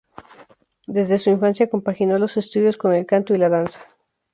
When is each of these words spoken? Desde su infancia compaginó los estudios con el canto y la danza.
Desde 0.87 1.19
su 1.19 1.29
infancia 1.29 1.69
compaginó 1.69 2.17
los 2.17 2.35
estudios 2.35 2.75
con 2.75 2.91
el 2.93 3.05
canto 3.05 3.35
y 3.35 3.37
la 3.37 3.49
danza. 3.49 3.81